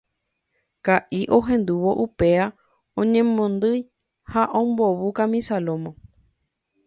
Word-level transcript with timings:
Ka'i 0.85 1.19
ohendúvo 1.37 1.91
upéva 2.05 2.47
oñemondýi 3.01 3.79
ha 4.31 4.41
ombovu 4.61 5.07
kamisa 5.17 5.55
lómo. 5.65 5.91